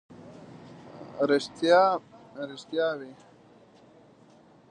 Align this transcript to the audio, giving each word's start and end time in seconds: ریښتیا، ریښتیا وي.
ریښتیا، 1.29 1.83
ریښتیا 2.49 2.87
وي. 2.99 3.11